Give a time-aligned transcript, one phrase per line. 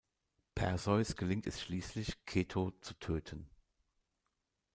[0.55, 3.47] Perseus gelingt es schließlich, Keto zu töten.